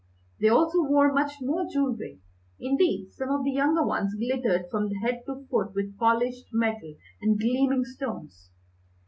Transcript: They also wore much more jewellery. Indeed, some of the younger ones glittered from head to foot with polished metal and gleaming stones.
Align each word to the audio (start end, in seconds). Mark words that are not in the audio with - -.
They 0.39 0.47
also 0.49 0.79
wore 0.81 1.13
much 1.13 1.35
more 1.41 1.67
jewellery. 1.71 2.21
Indeed, 2.59 3.11
some 3.13 3.29
of 3.29 3.43
the 3.43 3.51
younger 3.51 3.85
ones 3.85 4.15
glittered 4.15 4.65
from 4.71 4.89
head 4.95 5.21
to 5.27 5.45
foot 5.47 5.75
with 5.75 5.95
polished 5.99 6.47
metal 6.51 6.95
and 7.21 7.37
gleaming 7.39 7.85
stones. 7.85 8.49